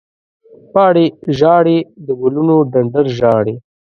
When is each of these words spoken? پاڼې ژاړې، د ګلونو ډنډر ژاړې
پاڼې 0.73 1.05
ژاړې، 1.37 1.77
د 2.05 2.07
ګلونو 2.21 2.55
ډنډر 2.71 3.05
ژاړې 3.17 3.55